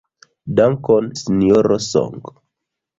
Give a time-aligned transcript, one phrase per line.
[0.59, 2.21] Dankon, Sinjoro Song.